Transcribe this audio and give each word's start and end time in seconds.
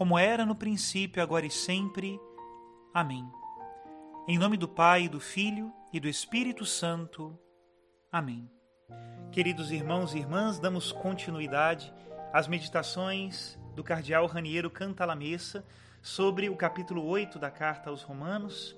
como 0.00 0.18
era 0.18 0.46
no 0.46 0.54
princípio, 0.54 1.22
agora 1.22 1.44
e 1.44 1.50
sempre. 1.50 2.18
Amém. 2.94 3.30
Em 4.26 4.38
nome 4.38 4.56
do 4.56 4.66
Pai, 4.66 5.10
do 5.10 5.20
Filho 5.20 5.70
e 5.92 6.00
do 6.00 6.08
Espírito 6.08 6.64
Santo. 6.64 7.38
Amém. 8.10 8.50
Queridos 9.30 9.70
irmãos 9.70 10.14
e 10.14 10.18
irmãs, 10.18 10.58
damos 10.58 10.90
continuidade 10.90 11.92
às 12.32 12.48
meditações 12.48 13.58
do 13.74 13.84
cardeal 13.84 14.24
Raniero 14.24 14.70
Cantalamessa 14.70 15.66
sobre 16.00 16.48
o 16.48 16.56
capítulo 16.56 17.04
8 17.04 17.38
da 17.38 17.50
carta 17.50 17.90
aos 17.90 18.00
Romanos. 18.00 18.74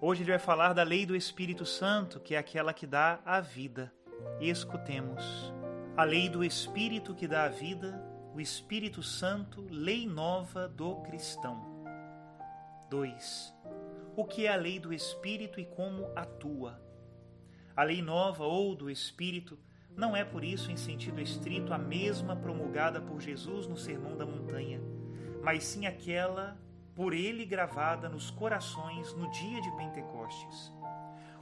Hoje 0.00 0.24
ele 0.24 0.32
vai 0.32 0.40
falar 0.40 0.72
da 0.72 0.82
lei 0.82 1.06
do 1.06 1.14
Espírito 1.14 1.64
Santo, 1.64 2.18
que 2.18 2.34
é 2.34 2.38
aquela 2.38 2.74
que 2.74 2.88
dá 2.88 3.20
a 3.24 3.40
vida. 3.40 3.94
E 4.40 4.50
escutemos. 4.50 5.54
A 5.96 6.02
lei 6.02 6.28
do 6.28 6.42
Espírito 6.42 7.14
que 7.14 7.28
dá 7.28 7.44
a 7.44 7.48
vida 7.48 8.09
o 8.40 8.42
Espírito 8.42 9.02
Santo, 9.02 9.66
lei 9.70 10.06
nova 10.06 10.66
do 10.66 10.96
cristão. 11.02 11.84
2. 12.88 13.54
O 14.16 14.24
que 14.24 14.46
é 14.46 14.52
a 14.54 14.56
lei 14.56 14.80
do 14.80 14.94
Espírito 14.94 15.60
e 15.60 15.66
como 15.66 16.10
atua? 16.16 16.80
A 17.76 17.82
lei 17.82 18.00
nova 18.00 18.44
ou 18.44 18.74
do 18.74 18.90
Espírito 18.90 19.58
não 19.94 20.16
é 20.16 20.24
por 20.24 20.42
isso 20.42 20.70
em 20.70 20.76
sentido 20.78 21.20
estrito 21.20 21.74
a 21.74 21.76
mesma 21.76 22.34
promulgada 22.34 22.98
por 22.98 23.20
Jesus 23.20 23.66
no 23.66 23.76
Sermão 23.76 24.16
da 24.16 24.24
Montanha, 24.24 24.80
mas 25.42 25.62
sim 25.62 25.84
aquela 25.84 26.56
por 26.94 27.12
ele 27.12 27.44
gravada 27.44 28.08
nos 28.08 28.30
corações 28.30 29.12
no 29.12 29.30
dia 29.32 29.60
de 29.60 29.70
Pentecostes. 29.76 30.72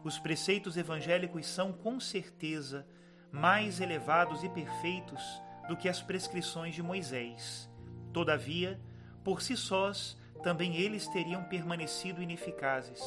Os 0.03 0.19
preceitos 0.19 0.77
evangélicos 0.77 1.47
são, 1.47 1.73
com 1.73 2.01
certeza, 2.01 2.85
mais 3.31 3.81
elevados 3.81 4.43
e 4.43 4.49
perfeitos 4.49 5.23
do 5.69 5.77
que 5.77 5.89
as 5.89 6.01
prescrições 6.01 6.75
de 6.75 6.83
Moisés. 6.83 7.71
Todavia, 8.13 8.81
por 9.23 9.43
si 9.43 9.57
sós, 9.57 10.19
também 10.43 10.77
eles 10.77 11.07
teriam 11.09 11.45
permanecido 11.45 12.23
ineficazes. 12.23 13.03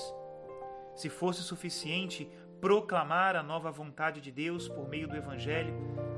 Se 0.96 1.10
fosse 1.10 1.42
suficiente 1.42 2.30
proclamar 2.60 3.36
a 3.36 3.42
nova 3.42 3.72
vontade 3.72 4.22
de 4.22 4.32
Deus 4.32 4.70
por 4.70 4.88
meio 4.88 5.08
do 5.08 5.16
Evangelho, 5.16 5.74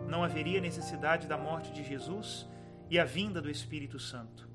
não 0.08 0.24
haveria 0.24 0.59
necessidade 0.59 1.26
da 1.26 1.38
morte 1.38 1.72
de 1.72 1.84
Jesus 1.84 2.48
e 2.90 3.00
a 3.00 3.06
vinda 3.06 3.42
do 3.42 3.50
Espírito 3.50 3.98
Santo. 3.98 4.50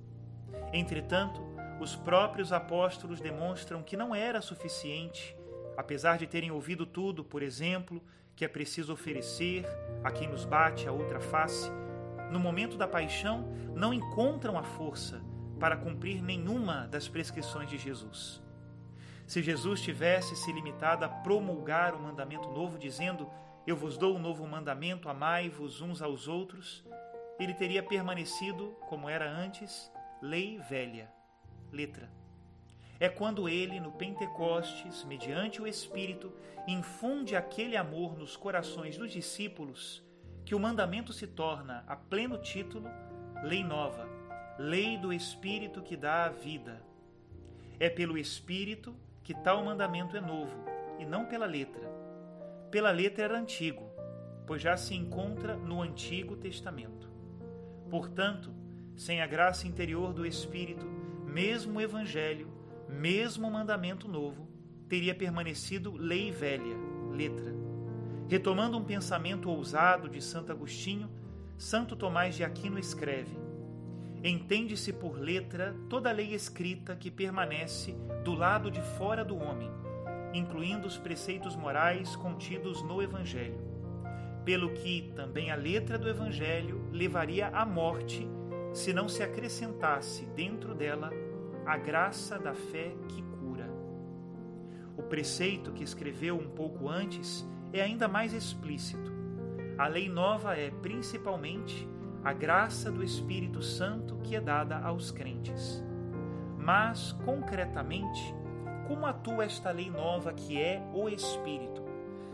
Entretanto, 0.72 1.40
os 1.80 1.96
próprios 1.96 2.52
apóstolos 2.52 3.20
demonstram 3.20 3.82
que 3.82 3.96
não 3.96 4.14
era 4.14 4.42
suficiente, 4.42 5.34
apesar 5.78 6.18
de 6.18 6.26
terem 6.26 6.50
ouvido 6.50 6.84
tudo, 6.84 7.22
por 7.22 7.40
exemplo, 7.40 8.02
que 8.34 8.44
é 8.44 8.48
preciso 8.48 8.92
oferecer 8.92 9.64
a 10.02 10.10
quem 10.10 10.28
nos 10.28 10.44
bate 10.44 10.88
a 10.88 10.92
outra 10.92 11.20
face, 11.20 11.70
no 12.32 12.40
momento 12.40 12.76
da 12.76 12.88
paixão 12.88 13.48
não 13.76 13.94
encontram 13.94 14.58
a 14.58 14.64
força 14.64 15.22
para 15.60 15.76
cumprir 15.76 16.20
nenhuma 16.20 16.88
das 16.88 17.06
prescrições 17.06 17.70
de 17.70 17.78
Jesus. 17.78 18.42
Se 19.24 19.40
Jesus 19.40 19.80
tivesse 19.80 20.34
se 20.34 20.52
limitado 20.52 21.04
a 21.04 21.08
promulgar 21.08 21.94
o 21.94 22.00
mandamento 22.00 22.48
novo, 22.48 22.76
dizendo: 22.76 23.30
Eu 23.64 23.76
vos 23.76 23.96
dou 23.96 24.16
um 24.16 24.18
novo 24.18 24.44
mandamento, 24.48 25.08
amai-vos 25.08 25.80
uns 25.80 26.02
aos 26.02 26.26
outros, 26.26 26.84
ele 27.38 27.54
teria 27.54 27.84
permanecido, 27.84 28.76
como 28.88 29.08
era 29.08 29.30
antes, 29.30 29.92
lei 30.20 30.58
velha, 30.58 31.08
letra 31.70 32.18
é 33.00 33.08
quando 33.08 33.48
ele, 33.48 33.78
no 33.78 33.92
Pentecostes, 33.92 35.04
mediante 35.04 35.62
o 35.62 35.66
Espírito, 35.66 36.32
infunde 36.66 37.36
aquele 37.36 37.76
amor 37.76 38.18
nos 38.18 38.36
corações 38.36 38.96
dos 38.96 39.12
discípulos, 39.12 40.02
que 40.44 40.54
o 40.54 40.58
mandamento 40.60 41.12
se 41.12 41.26
torna, 41.26 41.84
a 41.86 41.94
pleno 41.94 42.38
título, 42.38 42.88
lei 43.42 43.62
nova, 43.62 44.08
lei 44.58 44.98
do 44.98 45.12
Espírito 45.12 45.82
que 45.82 45.96
dá 45.96 46.24
a 46.24 46.30
vida. 46.30 46.82
É 47.78 47.88
pelo 47.88 48.18
Espírito 48.18 48.94
que 49.22 49.32
tal 49.32 49.64
mandamento 49.64 50.16
é 50.16 50.20
novo, 50.20 50.56
e 50.98 51.04
não 51.04 51.26
pela 51.26 51.46
letra. 51.46 51.88
Pela 52.70 52.90
letra 52.90 53.24
era 53.24 53.38
antigo, 53.38 53.88
pois 54.46 54.60
já 54.60 54.76
se 54.76 54.94
encontra 54.94 55.56
no 55.56 55.80
Antigo 55.80 56.36
Testamento. 56.36 57.08
Portanto, 57.88 58.52
sem 58.96 59.20
a 59.20 59.26
graça 59.26 59.68
interior 59.68 60.12
do 60.12 60.26
Espírito, 60.26 60.84
mesmo 61.24 61.78
o 61.78 61.80
Evangelho 61.80 62.57
mesmo 62.88 63.46
o 63.46 63.50
mandamento 63.50 64.08
novo, 64.08 64.48
teria 64.88 65.14
permanecido 65.14 65.96
lei 65.96 66.30
velha, 66.30 66.76
letra. 67.12 67.54
Retomando 68.28 68.76
um 68.76 68.84
pensamento 68.84 69.50
ousado 69.50 70.08
de 70.08 70.22
Santo 70.22 70.52
Agostinho, 70.52 71.10
Santo 71.56 71.96
Tomás 71.96 72.34
de 72.34 72.44
Aquino 72.44 72.78
escreve: 72.78 73.36
Entende-se 74.22 74.92
por 74.92 75.18
letra 75.18 75.74
toda 75.88 76.12
lei 76.12 76.34
escrita 76.34 76.96
que 76.96 77.10
permanece 77.10 77.96
do 78.24 78.34
lado 78.34 78.70
de 78.70 78.82
fora 78.82 79.24
do 79.24 79.36
homem, 79.36 79.70
incluindo 80.32 80.86
os 80.86 80.98
preceitos 80.98 81.54
morais 81.54 82.16
contidos 82.16 82.82
no 82.82 83.02
Evangelho. 83.02 83.66
Pelo 84.44 84.72
que 84.72 85.12
também 85.14 85.50
a 85.50 85.54
letra 85.54 85.98
do 85.98 86.08
Evangelho 86.08 86.88
levaria 86.90 87.48
à 87.48 87.64
morte 87.64 88.26
se 88.72 88.92
não 88.92 89.08
se 89.08 89.22
acrescentasse 89.22 90.26
dentro 90.26 90.74
dela 90.74 91.10
a 91.68 91.76
graça 91.76 92.38
da 92.38 92.54
fé 92.54 92.96
que 93.08 93.20
cura. 93.22 93.68
O 94.96 95.02
preceito 95.02 95.70
que 95.70 95.84
escreveu 95.84 96.34
um 96.34 96.48
pouco 96.48 96.88
antes 96.88 97.46
é 97.74 97.82
ainda 97.82 98.08
mais 98.08 98.32
explícito. 98.32 99.12
A 99.76 99.86
lei 99.86 100.08
nova 100.08 100.56
é, 100.56 100.70
principalmente, 100.70 101.86
a 102.24 102.32
graça 102.32 102.90
do 102.90 103.04
Espírito 103.04 103.62
Santo 103.62 104.16
que 104.22 104.34
é 104.34 104.40
dada 104.40 104.78
aos 104.78 105.10
crentes. 105.10 105.84
Mas, 106.56 107.12
concretamente, 107.26 108.34
como 108.86 109.04
atua 109.04 109.44
esta 109.44 109.70
lei 109.70 109.90
nova 109.90 110.32
que 110.32 110.58
é 110.58 110.82
o 110.94 111.06
Espírito? 111.06 111.84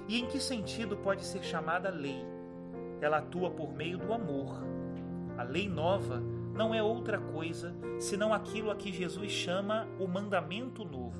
E 0.07 0.21
em 0.21 0.27
que 0.27 0.39
sentido 0.39 0.97
pode 0.99 1.25
ser 1.25 1.43
chamada 1.43 1.91
lei? 1.91 2.25
Ela 3.01 3.19
atua 3.19 3.51
por 3.51 3.75
meio 3.75 3.99
do 3.99 4.13
amor. 4.13 4.63
A 5.37 5.43
lei 5.43 5.69
nova 5.69 6.23
não 6.55 6.73
é 6.73 6.81
outra 6.81 7.19
coisa 7.19 7.75
senão 7.99 8.33
aquilo 8.33 8.71
a 8.71 8.77
que 8.77 8.93
Jesus 8.93 9.31
chama 9.33 9.89
o 9.99 10.07
mandamento 10.07 10.85
novo. 10.85 11.19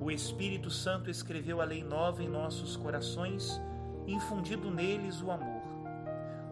O 0.00 0.08
Espírito 0.08 0.70
Santo 0.70 1.10
escreveu 1.10 1.60
a 1.60 1.64
lei 1.64 1.82
nova 1.82 2.22
em 2.22 2.28
nossos 2.28 2.76
corações, 2.76 3.60
infundido 4.06 4.70
neles 4.70 5.20
o 5.20 5.32
amor. 5.32 5.62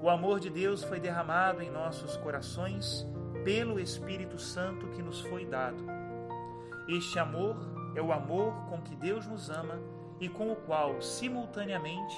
O 0.03 0.11
amor 0.11 0.41
de 0.41 0.51
Deus 0.51 0.83
foi 0.83 0.99
derramado 0.99 1.63
em 1.63 1.71
nossos 1.71 2.17
corações 2.17 3.07
pelo 3.45 3.79
Espírito 3.79 4.41
Santo 4.41 4.89
que 4.89 5.03
nos 5.03 5.21
foi 5.21 5.47
dado. 5.47 5.85
Este 6.89 7.21
amor 7.21 7.57
é 7.95 8.03
o 8.03 8.13
amor 8.13 8.53
com 8.69 8.83
que 8.83 8.97
Deus 8.97 9.25
nos 9.25 9.49
ama 9.51 9.79
e 10.19 10.29
com 10.29 10.51
o 10.51 10.57
qual, 10.57 11.01
simultaneamente, 11.01 12.17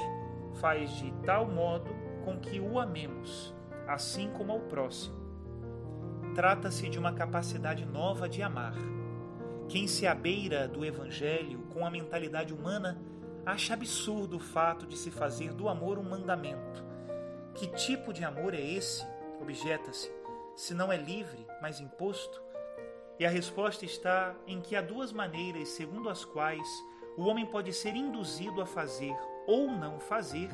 faz 0.55 0.91
de 0.97 1.13
tal 1.25 1.47
modo 1.47 1.91
com 2.25 2.39
que 2.39 2.59
o 2.59 2.81
amemos, 2.81 3.55
assim 3.87 4.31
como 4.31 4.53
ao 4.53 4.61
próximo 4.61 5.26
Trata-se 6.37 6.87
de 6.91 6.99
uma 6.99 7.15
capacidade 7.15 7.87
nova 7.87 8.29
de 8.29 8.43
amar. 8.43 8.75
Quem 9.71 9.89
se 9.89 10.07
abeira 10.07 10.69
do 10.69 10.85
Evangelho 10.85 11.61
com 11.73 11.87
a 11.87 11.91
mentalidade 11.91 12.53
humana 12.53 13.01
acha 13.47 13.73
absurdo 13.73 14.37
o 14.37 14.39
fato 14.39 14.87
de 14.87 14.99
se 14.99 15.11
fazer 15.11 15.55
do 15.55 15.67
amor 15.67 15.99
um 15.99 16.03
mandamento. 16.03 16.85
Que 17.55 17.69
tipo 17.69 18.13
de 18.13 18.23
amor 18.23 18.53
é 18.53 18.61
esse? 18.61 19.03
Objeta-se. 19.41 20.13
Se 20.55 20.75
não 20.75 20.93
é 20.93 20.99
livre, 20.99 21.47
mas 21.63 21.81
imposto? 21.81 22.43
E 23.19 23.25
a 23.25 23.31
resposta 23.31 23.87
está 23.87 24.37
em 24.47 24.61
que 24.61 24.77
há 24.77 24.83
duas 24.83 25.15
maneiras 25.15 25.71
segundo 25.71 26.11
as 26.11 26.23
quais 26.23 26.69
o 27.17 27.25
homem 27.25 27.47
pode 27.47 27.73
ser 27.73 27.97
induzido 27.97 28.61
a 28.61 28.67
fazer 28.67 29.17
ou 29.47 29.69
não 29.69 29.99
fazer 29.99 30.51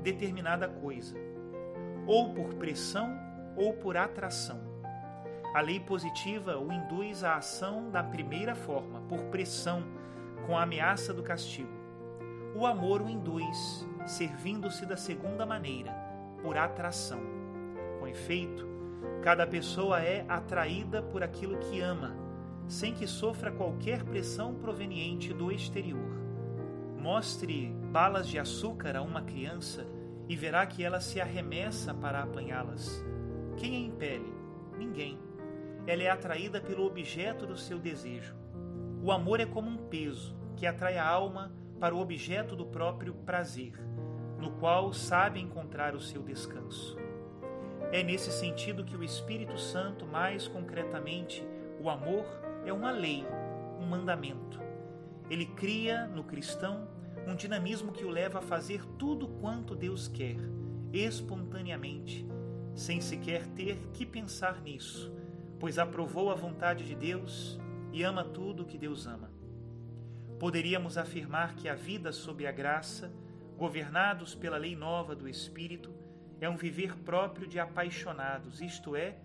determinada 0.00 0.68
coisa, 0.68 1.16
ou 2.06 2.32
por 2.32 2.54
pressão 2.54 3.18
ou 3.56 3.72
por 3.72 3.96
atração. 3.96 4.73
A 5.54 5.60
lei 5.60 5.78
positiva 5.78 6.58
o 6.58 6.72
induz 6.72 7.22
à 7.22 7.36
ação 7.36 7.88
da 7.88 8.02
primeira 8.02 8.56
forma, 8.56 9.00
por 9.02 9.20
pressão, 9.26 9.84
com 10.48 10.58
a 10.58 10.64
ameaça 10.64 11.14
do 11.14 11.22
castigo. 11.22 11.70
O 12.56 12.66
amor 12.66 13.00
o 13.00 13.08
induz, 13.08 13.88
servindo-se 14.04 14.84
da 14.84 14.96
segunda 14.96 15.46
maneira, 15.46 15.92
por 16.42 16.58
atração. 16.58 17.20
Com 18.00 18.08
efeito, 18.08 18.66
cada 19.22 19.46
pessoa 19.46 20.02
é 20.02 20.24
atraída 20.28 21.00
por 21.00 21.22
aquilo 21.22 21.56
que 21.58 21.80
ama, 21.80 22.16
sem 22.66 22.92
que 22.92 23.06
sofra 23.06 23.52
qualquer 23.52 24.02
pressão 24.02 24.56
proveniente 24.56 25.32
do 25.32 25.52
exterior. 25.52 26.18
Mostre 26.98 27.68
balas 27.92 28.26
de 28.26 28.40
açúcar 28.40 28.96
a 28.96 29.02
uma 29.02 29.22
criança 29.22 29.86
e 30.28 30.34
verá 30.34 30.66
que 30.66 30.82
ela 30.82 31.00
se 31.00 31.20
arremessa 31.20 31.94
para 31.94 32.24
apanhá-las. 32.24 33.04
Quem 33.56 33.76
a 33.76 33.86
impele? 33.86 34.34
Ninguém. 34.76 35.23
Ela 35.86 36.02
é 36.04 36.10
atraída 36.10 36.60
pelo 36.60 36.86
objeto 36.86 37.46
do 37.46 37.56
seu 37.56 37.78
desejo. 37.78 38.34
O 39.02 39.12
amor 39.12 39.40
é 39.40 39.46
como 39.46 39.68
um 39.68 39.76
peso 39.76 40.34
que 40.56 40.66
atrai 40.66 40.96
a 40.96 41.06
alma 41.06 41.52
para 41.78 41.94
o 41.94 42.00
objeto 42.00 42.56
do 42.56 42.64
próprio 42.64 43.12
prazer, 43.14 43.74
no 44.38 44.52
qual 44.52 44.92
sabe 44.92 45.40
encontrar 45.40 45.94
o 45.94 46.00
seu 46.00 46.22
descanso. 46.22 46.96
É 47.92 48.02
nesse 48.02 48.32
sentido 48.32 48.84
que 48.84 48.96
o 48.96 49.04
Espírito 49.04 49.58
Santo, 49.58 50.06
mais 50.06 50.48
concretamente, 50.48 51.46
o 51.78 51.90
amor, 51.90 52.24
é 52.64 52.72
uma 52.72 52.90
lei, 52.90 53.26
um 53.78 53.86
mandamento. 53.86 54.60
Ele 55.28 55.46
cria 55.46 56.06
no 56.06 56.24
cristão 56.24 56.88
um 57.26 57.34
dinamismo 57.34 57.92
que 57.92 58.04
o 58.04 58.10
leva 58.10 58.38
a 58.38 58.42
fazer 58.42 58.84
tudo 58.98 59.28
quanto 59.28 59.74
Deus 59.74 60.08
quer, 60.08 60.36
espontaneamente, 60.92 62.26
sem 62.74 63.00
sequer 63.00 63.46
ter 63.48 63.76
que 63.92 64.04
pensar 64.04 64.60
nisso, 64.60 65.12
pois 65.58 65.78
aprovou 65.78 66.30
a 66.30 66.34
vontade 66.34 66.84
de 66.84 66.94
Deus 66.94 67.58
e 67.92 68.02
ama 68.02 68.24
tudo 68.24 68.64
que 68.64 68.78
Deus 68.78 69.06
ama. 69.06 69.30
Poderíamos 70.38 70.98
afirmar 70.98 71.54
que 71.54 71.68
a 71.68 71.74
vida 71.74 72.12
sob 72.12 72.46
a 72.46 72.52
graça, 72.52 73.12
governados 73.56 74.34
pela 74.34 74.56
lei 74.56 74.74
nova 74.74 75.14
do 75.14 75.28
Espírito, 75.28 75.94
é 76.40 76.48
um 76.48 76.56
viver 76.56 76.96
próprio 76.98 77.46
de 77.46 77.58
apaixonados, 77.58 78.60
isto 78.60 78.96
é, 78.96 79.16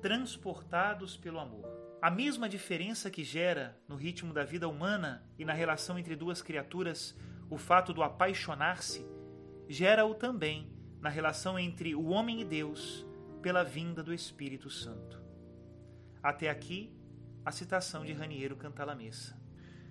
transportados 0.00 1.16
pelo 1.16 1.38
amor. 1.38 1.66
A 2.00 2.10
mesma 2.10 2.48
diferença 2.48 3.10
que 3.10 3.24
gera 3.24 3.78
no 3.88 3.96
ritmo 3.96 4.32
da 4.32 4.44
vida 4.44 4.68
humana 4.68 5.22
e 5.38 5.44
na 5.44 5.52
relação 5.52 5.98
entre 5.98 6.16
duas 6.16 6.40
criaturas 6.40 7.16
o 7.50 7.58
fato 7.58 7.92
do 7.92 8.02
apaixonar-se, 8.02 9.04
gera-o 9.68 10.14
também 10.14 10.70
na 11.00 11.08
relação 11.08 11.58
entre 11.58 11.94
o 11.94 12.06
homem 12.06 12.40
e 12.40 12.44
Deus 12.44 13.04
pela 13.42 13.64
vinda 13.64 14.02
do 14.02 14.14
Espírito 14.14 14.70
Santo. 14.70 15.20
Até 16.22 16.50
aqui, 16.50 16.92
a 17.44 17.50
citação 17.50 18.04
de 18.04 18.12
Raniero 18.12 18.56
Cantalamessa. 18.56 19.40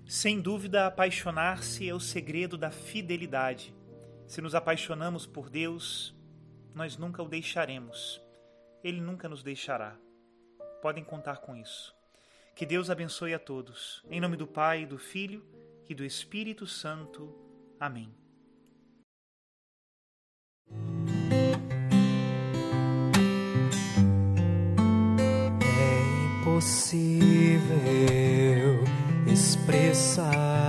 Sem 0.06 0.40
dúvida, 0.40 0.86
apaixonar-se 0.86 1.88
é 1.88 1.94
o 1.94 2.00
segredo 2.00 2.58
da 2.58 2.72
fidelidade. 2.72 3.76
Se 4.28 4.42
nos 4.42 4.54
apaixonamos 4.54 5.26
por 5.26 5.50
Deus, 5.50 6.16
nós 6.74 6.98
nunca 6.98 7.24
o 7.24 7.28
deixaremos. 7.28 8.22
Ele 8.84 9.02
nunca 9.02 9.28
nos 9.28 9.44
deixará. 9.44 9.98
Podem 10.81 11.04
contar 11.04 11.38
com 11.38 11.56
isso. 11.56 11.96
Que 12.56 12.66
Deus 12.66 12.90
abençoe 12.90 13.34
a 13.34 13.40
todos. 13.40 14.04
Em 14.10 14.22
nome 14.22 14.38
do 14.38 14.48
Pai, 14.48 14.86
do 14.86 14.98
Filho 14.98 15.44
e 15.88 15.96
do 15.96 16.06
Espírito 16.06 16.68
Santo. 16.68 17.36
Amém. 17.80 18.14
Impossível 26.59 27.63
expressar 29.25 30.69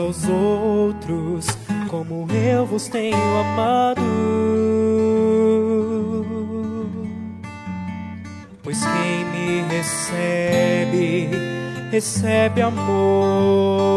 aos 0.00 0.26
outros, 0.28 1.46
como 1.88 2.26
eu 2.32 2.66
vos 2.66 2.88
tenho 2.88 3.16
amado. 3.16 4.02
Pois 8.62 8.78
quem 8.80 9.24
me 9.26 9.62
recebe, 9.68 11.30
recebe 11.90 12.62
amor 12.62 13.90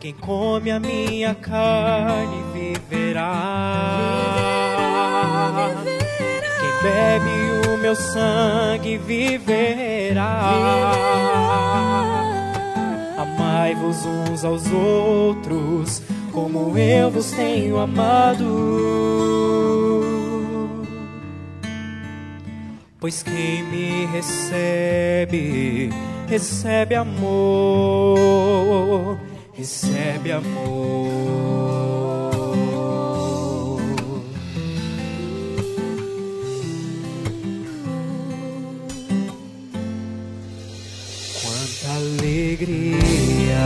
quem 0.00 0.14
come 0.14 0.70
a 0.70 0.80
minha 0.80 1.34
carne 1.34 2.42
viverá. 2.54 3.42
Quem 6.58 6.70
bebe 6.82 7.68
o 7.68 7.76
meu 7.76 7.94
sangue 7.94 8.96
viverá. 8.96 10.40
Amai-vos 13.50 14.06
uns 14.06 14.44
aos 14.44 14.70
outros, 14.70 16.02
como 16.32 16.78
eu 16.78 17.10
vos 17.10 17.32
tenho 17.32 17.78
amado. 17.78 18.46
Pois 23.00 23.22
quem 23.24 23.64
me 23.64 24.06
recebe, 24.06 25.90
recebe 26.28 26.94
amor 26.94 28.20
recebe 29.60 30.32
amor. 30.32 31.69
Alegria 41.88 43.60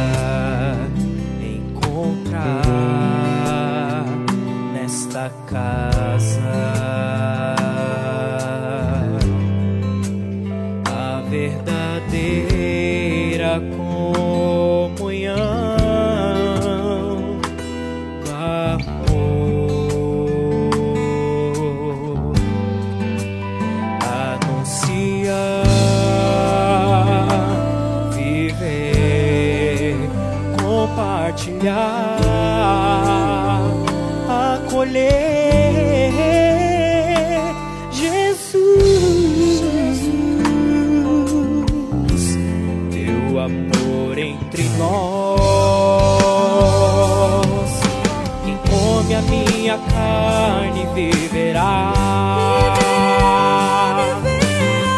amor 43.45 44.19
entre 44.19 44.65
nós. 44.79 45.45
Quem 48.45 48.57
come 48.71 49.15
a 49.15 49.23
minha 49.23 49.79
carne 49.79 50.87
viverá. 50.95 51.93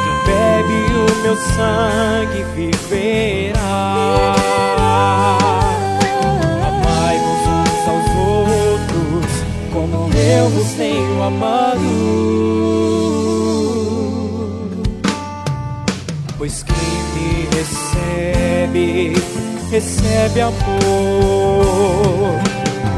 Quem 0.04 0.16
bebe 0.26 0.78
o 0.94 1.06
meu 1.22 1.36
sangue 1.36 2.42
viverá. 2.54 4.36
Amai-vos 6.68 7.42
uns 7.48 7.82
aos 7.88 8.08
outros, 8.46 9.30
como 9.72 9.96
eu 10.14 10.44
vos 10.50 10.70
tenho 10.74 11.22
amado. 11.22 11.90
Pois 16.38 16.62
quem 16.62 16.76
me 16.76 17.48
recebe, 17.56 17.95
recebe 19.70 20.40
amor. 20.40 20.56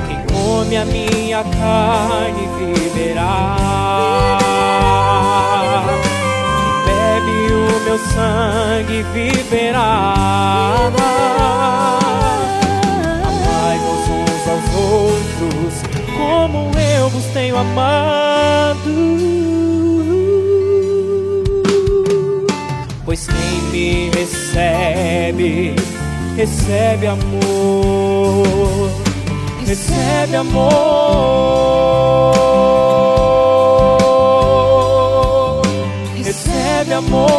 Quem 0.06 0.18
come 0.34 0.76
a 0.76 0.84
minha 0.84 1.42
carne 1.44 2.48
viverá. 2.58 3.56
Quem 6.56 6.72
bebe 6.87 7.38
o 7.52 7.54
meu 7.84 7.98
sangue 7.98 9.02
viverá. 9.12 10.14
Amai-vos 13.26 14.04
uns 14.08 14.44
aos 14.48 14.66
outros, 14.82 15.75
como 16.16 16.58
eu 16.78 17.08
vos 17.10 17.26
tenho 17.26 17.56
amado. 17.56 19.57
Recebe, 24.58 25.74
recebe 26.36 27.06
amor, 27.06 28.90
recebe 29.64 30.34
amor, 30.34 30.72
recebe 36.24 36.92
amor. 36.92 37.38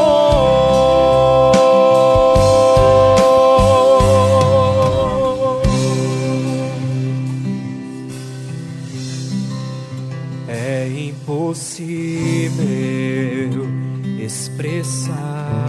É 10.47 10.87
impossível 10.87 11.99
expressar 14.23 15.59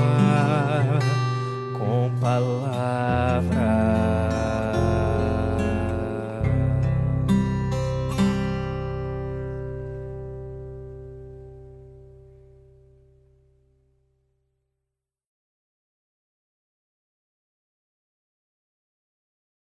com 2.21 2.27
palavras 2.27 2.90